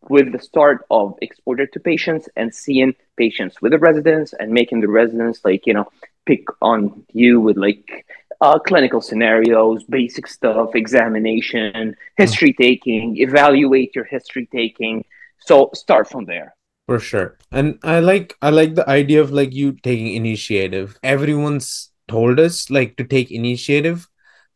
with 0.08 0.32
the 0.32 0.38
start 0.38 0.84
of 0.90 1.16
exposure 1.22 1.66
to 1.66 1.80
patients 1.80 2.28
and 2.36 2.54
seeing 2.54 2.94
patients 3.16 3.60
with 3.60 3.72
the 3.72 3.78
residents 3.78 4.32
and 4.38 4.52
making 4.52 4.80
the 4.80 4.88
residents 4.88 5.40
like 5.44 5.66
you 5.66 5.74
know 5.74 5.88
pick 6.26 6.44
on 6.62 7.04
you 7.12 7.40
with 7.40 7.56
like 7.56 8.06
uh, 8.40 8.58
clinical 8.58 9.00
scenarios 9.00 9.84
basic 9.84 10.26
stuff 10.26 10.74
examination 10.74 11.94
history 12.16 12.52
taking 12.60 13.16
evaluate 13.18 13.94
your 13.94 14.04
history 14.04 14.48
taking 14.52 15.04
so 15.38 15.70
start 15.74 16.08
from 16.08 16.24
there 16.26 16.54
For 16.86 16.98
sure. 17.00 17.38
And 17.50 17.78
I 17.82 18.00
like 18.00 18.36
I 18.42 18.50
like 18.50 18.74
the 18.74 18.88
idea 18.88 19.20
of 19.20 19.32
like 19.32 19.52
you 19.52 19.72
taking 19.72 20.14
initiative. 20.14 20.98
Everyone's 21.02 21.90
told 22.08 22.38
us 22.40 22.70
like 22.70 22.96
to 22.96 23.04
take 23.04 23.30
initiative, 23.30 24.08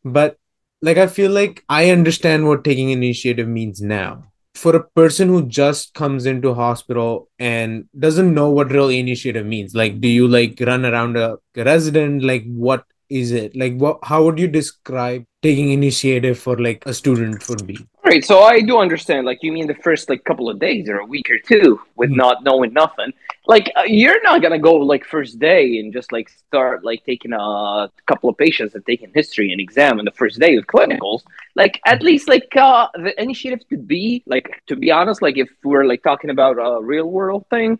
but 0.04 0.38
like 0.82 0.96
I 0.96 1.06
feel 1.06 1.30
like 1.32 1.64
I 1.68 1.90
understand 1.90 2.46
what 2.46 2.64
taking 2.64 2.90
initiative 2.90 3.48
means 3.48 3.80
now. 3.82 4.29
For 4.54 4.74
a 4.76 4.84
person 4.90 5.28
who 5.28 5.46
just 5.46 5.94
comes 5.94 6.26
into 6.26 6.54
hospital 6.54 7.28
and 7.38 7.84
doesn't 7.98 8.34
know 8.34 8.50
what 8.50 8.72
real 8.72 8.88
initiative 8.88 9.46
means 9.46 9.74
like 9.74 10.00
do 10.00 10.08
you 10.08 10.26
like 10.26 10.58
run 10.60 10.84
around 10.84 11.16
a 11.16 11.38
resident? 11.56 12.22
Like 12.22 12.44
what 12.46 12.84
is 13.08 13.32
it? 13.32 13.56
Like 13.56 13.76
what 13.76 13.98
how 14.02 14.24
would 14.24 14.38
you 14.38 14.48
describe 14.48 15.24
taking 15.42 15.70
initiative 15.70 16.38
for 16.38 16.58
like 16.58 16.84
a 16.86 16.92
student 16.92 17.48
would 17.48 17.66
be 17.66 17.78
All 18.04 18.10
right, 18.10 18.24
so 18.24 18.40
I 18.42 18.60
do 18.60 18.78
understand. 18.78 19.26
Like, 19.26 19.38
you 19.42 19.52
mean 19.52 19.66
the 19.66 19.74
first 19.74 20.08
like 20.10 20.24
couple 20.24 20.48
of 20.50 20.58
days 20.58 20.88
or 20.88 20.98
a 20.98 21.04
week 21.06 21.28
or 21.30 21.38
two 21.38 21.80
with 21.96 22.10
Mhm. 22.10 22.16
not 22.16 22.42
knowing 22.44 22.72
nothing? 22.72 23.12
Like, 23.46 23.66
uh, 23.76 23.82
you're 23.86 24.22
not 24.22 24.42
gonna 24.42 24.58
go 24.58 24.74
like 24.92 25.04
first 25.04 25.38
day 25.38 25.78
and 25.78 25.92
just 25.92 26.10
like 26.12 26.28
start 26.28 26.84
like 26.84 27.00
taking 27.04 27.32
a 27.32 27.90
couple 28.06 28.28
of 28.30 28.36
patients 28.36 28.74
and 28.74 28.84
taking 28.86 29.10
history 29.14 29.52
and 29.52 29.60
exam 29.60 29.98
on 29.98 30.04
the 30.04 30.16
first 30.22 30.36
day 30.40 30.56
of 30.56 30.66
clinicals. 30.66 31.20
Like, 31.54 31.80
at 31.86 32.02
least 32.02 32.28
like 32.28 32.48
uh, 32.56 32.88
the 32.94 33.12
initiative 33.26 33.60
could 33.68 33.86
be 33.86 34.22
like, 34.26 34.48
to 34.68 34.76
be 34.76 34.90
honest, 34.90 35.22
like 35.22 35.38
if 35.38 35.50
we're 35.62 35.84
like 35.92 36.02
talking 36.02 36.30
about 36.30 36.56
a 36.58 36.82
real 36.82 37.08
world 37.18 37.44
thing, 37.54 37.78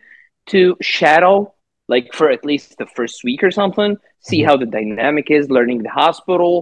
to 0.52 0.76
shadow 0.81 1.52
like 1.88 2.07
for 2.14 2.31
at 2.31 2.45
least 2.45 2.76
the 2.79 2.87
first 2.97 3.17
week 3.25 3.43
or 3.43 3.50
something, 3.50 3.97
see 4.21 4.40
Mhm. 4.43 4.47
how 4.49 4.57
the 4.62 4.67
dynamic 4.79 5.26
is, 5.31 5.50
learning 5.50 5.83
the 5.83 5.90
hospital, 6.05 6.55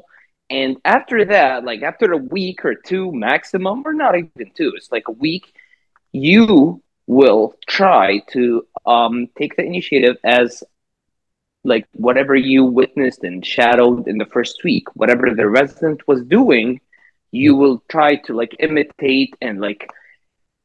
and 0.51 0.79
after 0.85 1.25
that, 1.27 1.65
like 1.65 1.83
after 1.83 2.13
a 2.13 2.17
week 2.17 2.65
or 2.65 2.75
two 2.75 3.13
maximum, 3.13 3.83
or 3.87 3.93
not 3.93 4.17
even 4.17 4.51
two, 4.55 4.73
it's 4.77 4.91
like 4.91 5.09
a 5.09 5.13
week, 5.13 5.53
you 6.13 6.83
will 7.07 7.55
try 7.69 8.21
to 8.33 8.67
um, 8.87 9.29
take 9.37 9.57
the 9.57 9.65
initiative 9.65 10.17
as 10.25 10.63
like 11.65 11.87
whatever 11.93 12.35
you 12.35 12.65
witnessed 12.65 13.25
and 13.25 13.45
shadowed 13.45 14.09
in 14.09 14.17
the 14.19 14.27
first 14.27 14.65
week, 14.65 14.85
whatever 14.95 15.35
the 15.35 15.49
resident 15.49 16.07
was 16.09 16.23
doing, 16.25 16.81
you 17.31 17.55
will 17.57 17.83
try 17.91 18.17
to 18.17 18.35
like 18.35 18.57
imitate 18.59 19.35
and 19.43 19.61
like 19.61 19.91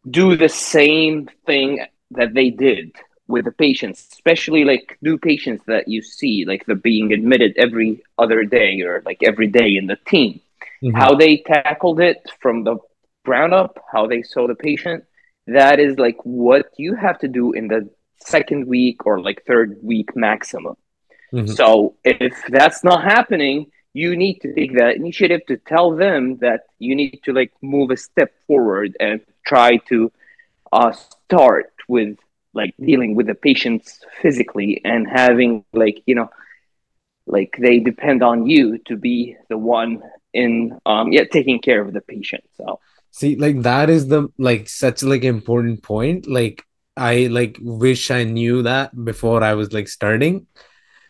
do 0.10 0.36
the 0.38 0.50
same 0.50 1.30
thing 1.46 1.86
that 2.12 2.34
they 2.34 2.50
did 2.50 2.92
with 3.34 3.46
the 3.46 3.58
patients, 3.68 4.00
especially 4.14 4.64
like 4.72 4.86
new 5.08 5.18
patients 5.30 5.64
that 5.74 5.86
you 5.94 6.02
see, 6.18 6.36
like 6.52 6.62
they're 6.66 6.88
being 6.94 7.08
admitted 7.18 7.52
every 7.66 7.92
other 8.24 8.42
day 8.60 8.74
or 8.88 8.96
like 9.10 9.22
every 9.32 9.50
day 9.60 9.70
in 9.80 9.86
the 9.92 10.00
team. 10.14 10.32
Mhm. 10.84 10.96
How 11.02 11.12
they 11.22 11.34
tackled 11.54 12.00
it 12.10 12.20
from 12.42 12.56
the 12.68 12.76
ground 13.28 13.54
up, 13.62 13.74
how 13.94 14.04
they 14.12 14.22
saw 14.34 14.44
the 14.48 14.60
patient, 14.70 15.00
that 15.60 15.78
is 15.86 15.94
like 16.06 16.20
what 16.24 16.66
you 16.84 16.92
have 17.06 17.18
to 17.24 17.30
do 17.40 17.46
in 17.60 17.66
the 17.74 17.82
second 18.34 18.62
week 18.76 18.98
or 19.08 19.16
like 19.28 19.40
third 19.52 19.70
week 19.92 20.10
maximum. 20.28 20.76
Mhm. 21.34 21.50
So 21.60 21.68
if 22.04 22.34
that's 22.58 22.82
not 22.90 23.00
happening, 23.16 23.58
you 24.04 24.10
need 24.24 24.38
to 24.44 24.50
take 24.58 24.74
that 24.82 24.96
initiative 25.02 25.42
to 25.50 25.56
tell 25.74 25.88
them 26.06 26.22
that 26.46 26.62
you 26.86 26.94
need 27.02 27.16
to 27.26 27.32
like 27.40 27.54
move 27.62 27.90
a 27.92 27.98
step 28.10 28.32
forward 28.48 28.90
and 29.06 29.16
try 29.52 29.70
to 29.92 29.98
uh, 30.78 30.92
start 30.92 31.74
with 31.96 32.18
like 32.54 32.74
dealing 32.84 33.16
with 33.16 33.28
the 33.28 33.36
patients 33.36 34.00
physically 34.22 34.82
and 34.86 35.08
having 35.08 35.66
like 35.74 36.02
you 36.06 36.16
know 36.16 36.30
like 37.28 37.56
they 37.60 37.80
depend 37.80 38.22
on 38.24 38.46
you 38.48 38.78
to 38.80 38.96
be 38.96 39.36
the 39.50 39.58
one 39.58 40.02
in 40.34 40.78
um 40.86 41.12
yeah 41.12 41.24
taking 41.32 41.60
care 41.60 41.82
of 41.82 41.94
the 41.94 42.02
patient 42.02 42.44
so 42.58 42.80
See, 43.12 43.36
like 43.36 43.62
that 43.62 43.90
is 43.92 44.08
the 44.08 44.30
like 44.40 44.68
such 44.68 45.04
like 45.04 45.24
important 45.24 45.84
point. 45.84 46.28
Like 46.28 46.64
I 46.98 47.28
like 47.28 47.58
wish 47.62 48.10
I 48.10 48.24
knew 48.24 48.64
that 48.64 49.06
before 49.06 49.44
I 49.44 49.54
was 49.54 49.72
like 49.72 49.88
starting. 49.88 50.48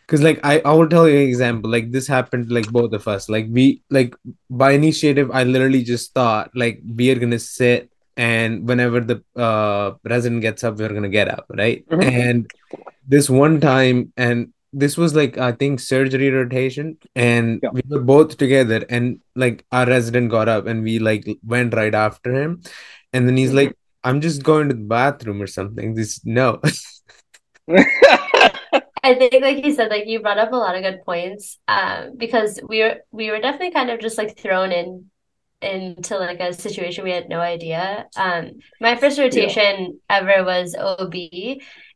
Cause 0.06 0.20
like 0.20 0.38
I, 0.44 0.60
I 0.60 0.72
will 0.72 0.88
tell 0.88 1.08
you 1.08 1.16
an 1.16 1.28
example. 1.28 1.70
Like 1.70 1.92
this 1.92 2.06
happened 2.06 2.52
like 2.52 2.70
both 2.70 2.92
of 2.92 3.08
us. 3.08 3.30
Like 3.30 3.46
we 3.50 3.82
like 3.88 4.14
by 4.50 4.72
initiative, 4.72 5.30
I 5.32 5.44
literally 5.44 5.82
just 5.82 6.12
thought 6.12 6.50
like 6.54 6.82
we 6.94 7.10
are 7.10 7.18
gonna 7.18 7.38
sit 7.38 7.90
and 8.16 8.68
whenever 8.68 9.00
the 9.00 9.22
uh 9.36 9.94
resident 10.04 10.42
gets 10.42 10.64
up, 10.64 10.78
we're 10.78 10.92
gonna 10.92 11.08
get 11.08 11.28
up, 11.28 11.46
right? 11.48 11.86
Mhm. 11.88 12.04
And 12.04 12.50
this 13.06 13.28
one 13.30 13.60
time, 13.60 14.12
and 14.16 14.52
this 14.72 14.96
was 14.96 15.14
like 15.14 15.38
I 15.38 15.52
think 15.52 15.80
surgery 15.80 16.30
rotation, 16.30 16.96
and 17.14 17.60
Yeah. 17.62 17.70
we 17.72 17.82
were 17.88 18.00
both 18.02 18.36
together, 18.36 18.84
and 18.88 19.20
like 19.36 19.64
our 19.72 19.86
resident 19.86 20.30
got 20.30 20.48
up, 20.48 20.66
and 20.66 20.82
we 20.82 20.98
like 20.98 21.26
went 21.44 21.74
right 21.74 21.94
after 21.94 22.32
him, 22.34 22.62
and 23.12 23.28
then 23.28 23.36
he's 23.36 23.50
Mhm. 23.52 23.56
like, 23.56 23.76
"I'm 24.02 24.20
just 24.20 24.42
going 24.42 24.68
to 24.68 24.74
the 24.74 24.82
bathroom 24.96 25.40
or 25.42 25.46
something." 25.46 25.94
This 25.94 26.20
no, 26.24 26.60
I 29.02 29.14
think, 29.16 29.34
like 29.42 29.64
you 29.64 29.72
said, 29.74 29.90
like 29.90 30.06
you 30.06 30.20
brought 30.20 30.38
up 30.38 30.52
a 30.52 30.56
lot 30.56 30.76
of 30.76 30.82
good 30.82 31.02
points. 31.04 31.58
Um, 31.68 32.16
because 32.16 32.58
we 32.68 32.80
were 32.80 32.96
we 33.12 33.30
were 33.30 33.40
definitely 33.40 33.72
kind 33.72 33.90
of 33.90 34.00
just 34.00 34.18
like 34.18 34.38
thrown 34.38 34.72
in 34.72 35.10
into 35.64 36.18
like 36.18 36.40
a 36.40 36.52
situation 36.52 37.04
we 37.04 37.10
had 37.12 37.28
no 37.28 37.40
idea. 37.40 38.06
Um, 38.16 38.52
my 38.80 38.96
first 38.96 39.18
rotation 39.18 40.00
ever 40.08 40.44
was 40.44 40.74
OB, 40.74 41.14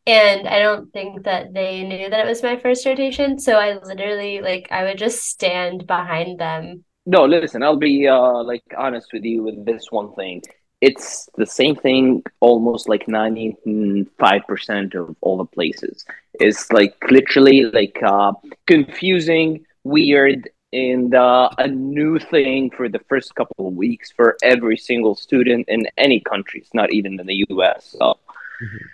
and 0.07 0.49
I 0.49 0.59
don't 0.61 0.93
think 0.93 1.25
that 1.25 1.53
they 1.55 1.85
knew 1.85 2.11
that 2.11 2.27
it 2.27 2.29
was 2.29 2.43
my 2.43 2.57
first 2.59 2.87
rotation. 2.87 3.39
So 3.39 3.55
I 3.55 3.79
literally 3.83 4.41
like 4.41 4.69
I 4.71 4.85
would 4.85 4.99
just 4.99 5.23
stand 5.25 5.87
behind 5.87 6.41
them. 6.41 6.85
No, 7.07 7.25
listen, 7.25 7.63
I'll 7.63 7.77
be 7.77 8.07
uh 8.07 8.43
like 8.45 8.65
honest 8.77 9.13
with 9.13 9.25
you 9.25 9.43
with 9.43 9.65
this 9.65 9.91
one 9.91 10.15
thing. 10.15 10.43
It's 10.81 11.29
the 11.37 11.47
same 11.47 11.75
thing 11.75 12.23
almost 12.41 12.89
like 12.89 13.07
95% 13.09 14.95
of 14.95 15.17
all 15.21 15.39
the 15.39 15.45
places. 15.45 16.05
It's 16.35 16.71
like 16.73 16.95
literally 17.11 17.65
like 17.65 17.99
uh 18.03 18.33
confusing, 18.67 19.65
weird, 19.85 20.49
and 20.73 21.15
uh, 21.15 21.49
a 21.59 21.69
new 21.69 22.19
thing 22.19 22.71
for 22.71 22.89
the 22.89 23.01
first 23.09 23.35
couple 23.35 23.69
of 23.69 23.75
weeks 23.75 24.13
for 24.13 24.37
every 24.43 24.77
single 24.77 25.15
student 25.15 25.67
in 25.69 25.87
any 25.97 26.21
countries, 26.21 26.69
not 26.75 26.93
even 26.93 27.19
in 27.21 27.27
the 27.27 27.45
US. 27.49 27.95
So 27.99 28.19
Mhm. 28.61 28.91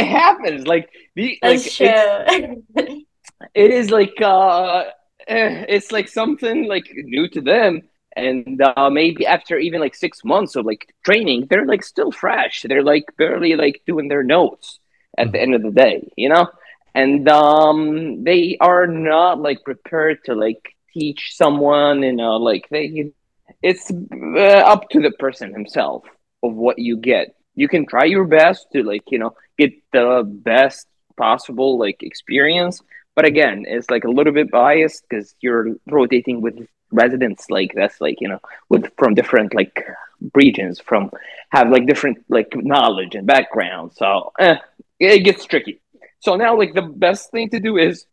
it 0.00 0.06
happens. 0.06 0.66
Like 0.66 0.90
the 1.16 1.38
like 1.42 1.62
That's 1.64 1.80
it's- 1.80 3.02
it 3.54 3.70
is 3.70 3.90
like 3.90 4.14
uh 4.22 4.84
eh, 5.26 5.64
it's 5.68 5.90
like 5.92 6.08
something 6.08 6.68
like 6.68 6.86
new 6.94 7.26
to 7.28 7.40
them 7.40 7.82
and 8.16 8.60
uh, 8.62 8.90
maybe 8.90 9.26
after 9.26 9.58
even 9.58 9.80
like 9.80 9.94
six 9.94 10.24
months 10.24 10.56
of 10.56 10.64
like 10.64 10.92
training 11.04 11.46
they're 11.48 11.66
like 11.66 11.84
still 11.84 12.10
fresh. 12.10 12.64
They're 12.68 12.82
like 12.82 13.04
barely 13.18 13.54
like 13.56 13.82
doing 13.86 14.08
their 14.08 14.22
notes 14.24 14.80
at 15.18 15.32
the 15.32 15.40
end 15.40 15.54
of 15.54 15.62
the 15.62 15.70
day 15.70 16.12
you 16.16 16.28
know? 16.28 16.48
And 16.94 17.28
um 17.28 18.24
they 18.24 18.56
are 18.60 18.86
not 18.86 19.40
like 19.40 19.64
prepared 19.64 20.24
to 20.24 20.34
like 20.34 20.62
teach 20.94 21.36
someone 21.36 22.02
you 22.02 22.14
know 22.14 22.36
like 22.36 22.66
they 22.70 23.12
it's 23.62 23.90
uh, 23.90 24.62
up 24.72 24.88
to 24.90 25.00
the 25.00 25.12
person 25.12 25.52
himself 25.52 26.04
of 26.42 26.54
what 26.54 26.78
you 26.78 26.96
get. 26.96 27.34
You 27.54 27.68
can 27.68 27.86
try 27.86 28.04
your 28.04 28.24
best 28.26 28.66
to 28.72 28.82
like 28.82 29.04
you 29.10 29.18
know 29.18 29.34
get 29.58 29.72
the 29.92 30.22
best 30.26 30.86
possible 31.16 31.78
like 31.78 32.02
experience. 32.02 32.82
But 33.14 33.24
again 33.26 33.64
it's 33.66 33.90
like 33.90 34.04
a 34.04 34.10
little 34.10 34.32
bit 34.32 34.50
biased 34.50 35.04
because 35.08 35.34
you're 35.40 35.76
rotating 35.86 36.40
with 36.40 36.56
residents 36.90 37.50
like 37.50 37.72
that's 37.74 38.00
like 38.00 38.20
you 38.20 38.28
know 38.28 38.40
with 38.68 38.90
from 38.96 39.14
different 39.14 39.54
like 39.54 39.84
regions 40.34 40.78
from 40.80 41.10
have 41.50 41.68
like 41.70 41.86
different 41.86 42.24
like 42.28 42.52
knowledge 42.54 43.14
and 43.14 43.26
background 43.26 43.92
so 43.92 44.32
eh, 44.38 44.56
it 44.98 45.24
gets 45.24 45.44
tricky. 45.44 45.80
So 46.20 46.36
now 46.36 46.56
like 46.56 46.74
the 46.74 46.82
best 46.82 47.30
thing 47.30 47.50
to 47.50 47.60
do 47.60 47.76
is 47.76 48.06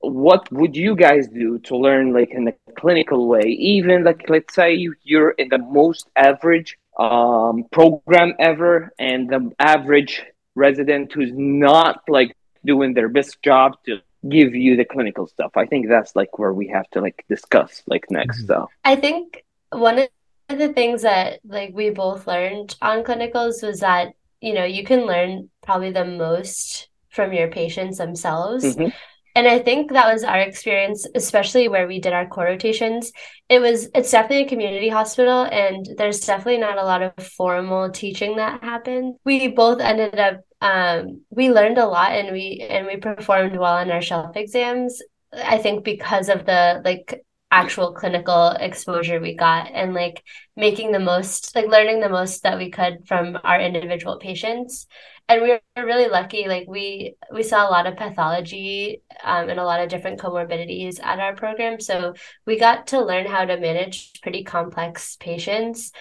what 0.00 0.50
would 0.52 0.76
you 0.76 0.94
guys 0.94 1.26
do 1.28 1.58
to 1.60 1.76
learn 1.76 2.12
like 2.12 2.30
in 2.30 2.48
a 2.48 2.72
clinical 2.78 3.26
way? 3.26 3.42
Even 3.42 4.04
like 4.04 4.28
let's 4.28 4.54
say 4.54 4.74
you, 4.74 4.94
you're 5.02 5.30
in 5.30 5.48
the 5.48 5.58
most 5.58 6.08
average 6.16 6.78
um, 6.98 7.64
program 7.72 8.34
ever 8.38 8.92
and 8.98 9.28
the 9.28 9.50
average 9.58 10.22
resident 10.54 11.12
who's 11.12 11.32
not 11.34 12.02
like 12.08 12.36
doing 12.64 12.94
their 12.94 13.08
best 13.08 13.42
job 13.42 13.76
to 13.84 13.98
give 14.28 14.54
you 14.54 14.76
the 14.76 14.84
clinical 14.84 15.26
stuff 15.26 15.52
i 15.56 15.66
think 15.66 15.88
that's 15.88 16.14
like 16.16 16.38
where 16.38 16.52
we 16.52 16.66
have 16.68 16.88
to 16.90 17.00
like 17.00 17.24
discuss 17.28 17.82
like 17.86 18.04
next 18.10 18.42
Mhm. 18.42 18.46
so 18.46 18.68
I 18.84 18.96
think 18.96 19.44
one 19.70 19.98
of 19.98 20.08
the 20.48 20.72
things 20.72 21.02
that 21.02 21.40
like 21.44 21.70
we 21.74 21.90
both 21.90 22.26
learned 22.26 22.76
on 22.80 23.02
clinicals 23.04 23.62
was 23.66 23.80
that, 23.80 24.12
you 24.40 24.54
know, 24.54 24.64
you 24.64 24.84
can 24.84 25.06
learn 25.06 25.50
probably 25.66 25.90
the 25.90 26.04
most 26.04 26.88
from 27.10 27.32
your 27.32 27.48
patients 27.48 27.98
themselves. 27.98 28.64
Mhm. 28.76 28.92
and 29.36 29.46
i 29.46 29.58
think 29.58 29.92
that 29.92 30.10
was 30.12 30.24
our 30.24 30.38
experience 30.40 31.00
especially 31.14 31.68
where 31.68 31.86
we 31.86 31.98
did 32.00 32.14
our 32.18 32.26
core 32.34 32.44
rotations 32.46 33.12
it 33.54 33.58
was 33.66 33.78
it's 33.94 34.10
definitely 34.10 34.44
a 34.46 34.48
community 34.48 34.88
hospital 34.88 35.40
and 35.62 35.80
there's 35.98 36.20
definitely 36.30 36.56
not 36.66 36.78
a 36.78 36.84
lot 36.92 37.02
of 37.02 37.12
formal 37.40 37.90
teaching 37.90 38.36
that 38.36 38.62
happened 38.72 39.14
we 39.28 39.48
both 39.48 39.80
ended 39.90 40.18
up 40.18 40.36
um, 40.60 41.22
we 41.30 41.50
learned 41.50 41.78
a 41.78 41.86
lot 41.86 42.12
and 42.12 42.32
we 42.32 42.66
and 42.68 42.86
we 42.86 42.96
performed 42.96 43.56
well 43.56 43.78
in 43.78 43.90
our 43.90 44.02
shelf 44.02 44.36
exams 44.36 45.02
i 45.32 45.58
think 45.58 45.84
because 45.84 46.28
of 46.28 46.46
the 46.46 46.80
like 46.84 47.22
actual 47.50 47.92
clinical 47.92 48.48
exposure 48.50 49.20
we 49.20 49.34
got 49.34 49.70
and 49.72 49.94
like 49.94 50.22
making 50.56 50.92
the 50.92 50.98
most 50.98 51.54
like 51.54 51.66
learning 51.66 52.00
the 52.00 52.08
most 52.08 52.42
that 52.42 52.58
we 52.58 52.70
could 52.70 53.06
from 53.06 53.38
our 53.44 53.60
individual 53.60 54.18
patients. 54.18 54.86
And 55.28 55.42
we 55.42 55.50
were 55.50 55.60
really 55.76 56.08
lucky 56.08 56.46
like 56.48 56.66
we 56.68 57.14
we 57.32 57.42
saw 57.42 57.68
a 57.68 57.70
lot 57.70 57.86
of 57.86 57.96
pathology 57.96 59.02
um, 59.24 59.48
and 59.48 59.58
a 59.58 59.64
lot 59.64 59.80
of 59.80 59.88
different 59.88 60.20
comorbidities 60.20 61.02
at 61.02 61.18
our 61.18 61.34
program. 61.34 61.80
So 61.80 62.14
we 62.46 62.58
got 62.58 62.88
to 62.88 63.04
learn 63.04 63.26
how 63.26 63.44
to 63.44 63.58
manage 63.58 64.20
pretty 64.22 64.44
complex 64.44 65.16
patients 65.16 65.92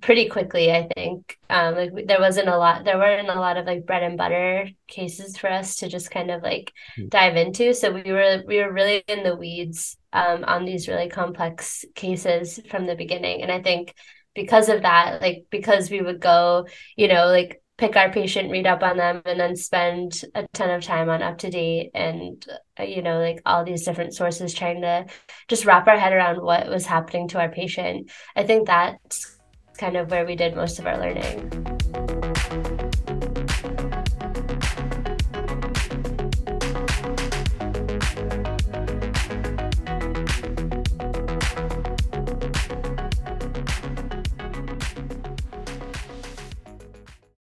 pretty 0.00 0.28
quickly 0.28 0.70
i 0.72 0.88
think. 0.94 1.38
Um 1.48 1.74
like 1.74 2.06
there 2.06 2.20
wasn't 2.20 2.48
a 2.48 2.56
lot 2.56 2.84
there 2.84 2.98
weren't 2.98 3.28
a 3.28 3.34
lot 3.34 3.56
of 3.56 3.66
like 3.66 3.86
bread 3.86 4.02
and 4.02 4.16
butter 4.16 4.68
cases 4.86 5.36
for 5.36 5.50
us 5.50 5.76
to 5.76 5.88
just 5.88 6.10
kind 6.10 6.30
of 6.30 6.42
like 6.42 6.72
mm-hmm. 6.98 7.08
dive 7.08 7.36
into. 7.36 7.74
So 7.74 7.92
we 7.92 8.12
were 8.12 8.42
we 8.46 8.58
were 8.58 8.72
really 8.72 9.02
in 9.08 9.22
the 9.22 9.36
weeds 9.36 9.96
um 10.12 10.44
on 10.44 10.64
these 10.64 10.88
really 10.88 11.08
complex 11.08 11.84
cases 11.94 12.60
from 12.70 12.86
the 12.86 12.96
beginning. 12.96 13.42
And 13.42 13.52
i 13.52 13.60
think 13.62 13.94
because 14.34 14.68
of 14.68 14.82
that 14.82 15.20
like 15.20 15.46
because 15.50 15.90
we 15.90 16.00
would 16.00 16.20
go 16.20 16.66
you 16.96 17.08
know 17.08 17.26
like 17.26 17.60
pick 17.78 17.96
our 17.96 18.12
patient 18.12 18.50
read 18.50 18.66
up 18.66 18.82
on 18.82 18.98
them 18.98 19.22
and 19.24 19.40
then 19.40 19.56
spend 19.56 20.22
a 20.34 20.46
ton 20.52 20.68
of 20.68 20.84
time 20.84 21.08
on 21.08 21.20
UpToDate 21.20 21.90
and 21.94 22.46
uh, 22.78 22.82
you 22.82 23.00
know 23.00 23.18
like 23.18 23.40
all 23.46 23.64
these 23.64 23.84
different 23.84 24.14
sources 24.14 24.52
trying 24.52 24.82
to 24.82 25.06
just 25.48 25.64
wrap 25.64 25.88
our 25.88 25.98
head 25.98 26.12
around 26.12 26.42
what 26.42 26.68
was 26.68 26.84
happening 26.84 27.26
to 27.28 27.40
our 27.40 27.48
patient 27.48 28.10
i 28.36 28.42
think 28.42 28.66
that's 28.66 29.39
kind 29.78 29.96
of 29.96 30.10
where 30.10 30.26
we 30.26 30.36
did 30.36 30.54
most 30.54 30.78
of 30.78 30.86
our 30.86 30.98
learning. 30.98 31.79